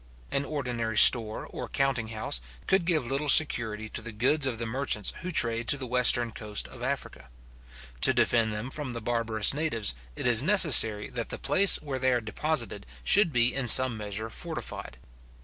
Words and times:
An 0.31 0.45
ordinary 0.45 0.97
store 0.97 1.45
or 1.45 1.69
counting 1.69 2.07
house 2.07 2.41
could 2.65 2.85
give 2.85 3.05
little 3.05 3.29
security 3.29 3.87
to 3.89 4.01
the 4.01 4.11
goods 4.11 4.47
of 4.47 4.57
the 4.57 4.65
merchants 4.65 5.13
who 5.21 5.31
trade 5.31 5.67
to 5.67 5.77
the 5.77 5.85
western 5.85 6.31
coast 6.31 6.67
of 6.69 6.81
Africa. 6.81 7.29
To 8.01 8.11
defend 8.11 8.51
them 8.51 8.71
from 8.71 8.93
the 8.93 8.99
barbarous 8.99 9.53
natives, 9.53 9.93
it 10.15 10.25
is 10.25 10.41
necessary 10.41 11.07
that 11.11 11.29
the 11.29 11.37
place 11.37 11.75
where 11.83 11.99
they 11.99 12.11
are 12.13 12.19
deposited 12.19 12.87
should 13.03 13.31
be 13.31 13.53
in 13.53 13.67
some 13.67 13.95
measure 13.95 14.31
fortified. 14.31 14.97